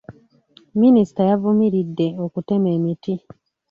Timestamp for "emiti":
2.77-3.13